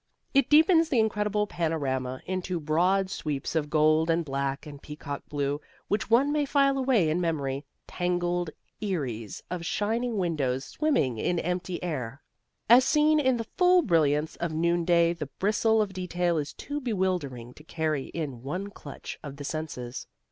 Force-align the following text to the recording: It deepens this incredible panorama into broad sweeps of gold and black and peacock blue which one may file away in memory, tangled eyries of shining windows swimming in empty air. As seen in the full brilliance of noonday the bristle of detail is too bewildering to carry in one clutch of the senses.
It 0.33 0.49
deepens 0.49 0.89
this 0.89 0.97
incredible 0.99 1.45
panorama 1.45 2.23
into 2.25 2.59
broad 2.59 3.11
sweeps 3.11 3.53
of 3.53 3.69
gold 3.69 4.09
and 4.09 4.25
black 4.25 4.65
and 4.65 4.81
peacock 4.81 5.21
blue 5.29 5.61
which 5.89 6.09
one 6.09 6.31
may 6.31 6.43
file 6.43 6.79
away 6.79 7.07
in 7.07 7.21
memory, 7.21 7.65
tangled 7.85 8.49
eyries 8.81 9.43
of 9.51 9.63
shining 9.63 10.17
windows 10.17 10.65
swimming 10.65 11.19
in 11.19 11.37
empty 11.37 11.83
air. 11.83 12.23
As 12.67 12.83
seen 12.83 13.19
in 13.19 13.37
the 13.37 13.43
full 13.57 13.83
brilliance 13.83 14.37
of 14.37 14.51
noonday 14.51 15.13
the 15.13 15.27
bristle 15.37 15.83
of 15.83 15.93
detail 15.93 16.39
is 16.39 16.51
too 16.51 16.81
bewildering 16.81 17.53
to 17.53 17.63
carry 17.63 18.05
in 18.05 18.41
one 18.41 18.71
clutch 18.71 19.19
of 19.21 19.35
the 19.35 19.43
senses. 19.45 20.07